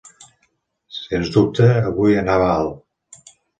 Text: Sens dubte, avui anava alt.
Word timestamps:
Sens 1.01 1.29
dubte, 1.35 1.69
avui 1.91 2.19
anava 2.25 2.51
alt. 2.57 3.33